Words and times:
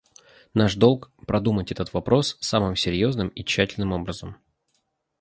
Наш 0.55 0.73
долг— 0.73 1.11
продумать 1.27 1.71
этот 1.71 1.93
вопрос 1.93 2.35
самым 2.39 2.75
серьезным 2.75 3.27
и 3.27 3.43
тщательным 3.43 3.91
образом. 3.91 4.35